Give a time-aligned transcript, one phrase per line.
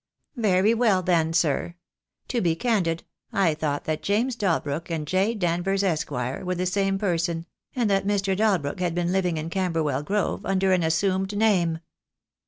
[0.35, 1.75] "Very well then, sir,
[2.29, 5.35] to be candid I thought that James Dalbrook and J.
[5.35, 8.35] Danvers, Esq., were the same person, and that Mr.
[8.35, 11.81] Dalbrook had been living in Camberwell Grove under an assumed name."